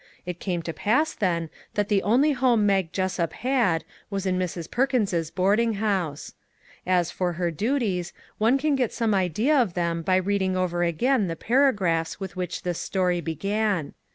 It 0.25 0.39
came 0.39 0.63
to 0.63 0.73
pass, 0.73 1.13
then, 1.13 1.51
that 1.75 1.87
the 1.87 2.01
only 2.01 2.31
home 2.31 2.65
Mag 2.65 2.91
Jessup 2.91 3.33
had, 3.33 3.83
was 4.09 4.25
in 4.25 4.39
Mrs. 4.39 4.71
Perkins's 4.71 5.29
boarding 5.29 5.73
house. 5.73 6.33
As 6.87 7.11
for 7.11 7.33
her 7.33 7.51
duties, 7.51 8.11
one 8.39 8.57
can 8.57 8.75
get 8.75 8.91
some 8.91 9.13
idea 9.13 9.55
of 9.55 9.75
them 9.75 10.01
by 10.01 10.15
reading 10.15 10.57
over 10.57 10.81
again 10.83 11.27
the 11.27 11.35
paragraphs 11.35 12.19
with 12.19 12.35
which 12.35 12.61
'3 12.61 12.61
MAG 12.61 12.65
AND 12.65 12.65
MARGARET 12.65 12.75
this 12.75 12.81
story 12.81 13.21
began. 13.21 13.93